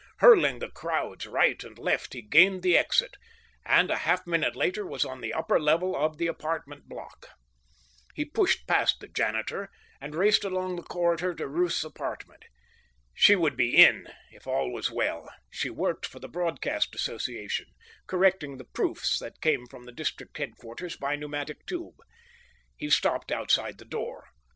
[0.17, 3.17] Hurling the crowds right and left he gained the exit,
[3.63, 7.27] and a half minute later was on the upper level of the apartment block.
[8.15, 9.69] He pushed past the janitor
[10.01, 12.45] and raced along the corridor to Ruth's apartment.
[13.13, 17.67] She would be in if all was well; she worked for the Broadcast Association,
[18.07, 21.99] correcting the proofs that came from the district headquarters by pneumatic tube.
[22.75, 24.25] He stopped outside the door.